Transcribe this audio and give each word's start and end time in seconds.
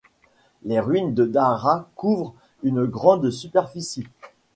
Les 0.63 0.79
ruines 0.79 1.13
de 1.13 1.25
Dara 1.25 1.87
couvrent 1.93 2.33
une 2.63 2.85
grande 2.85 3.29
superficie. 3.29 4.07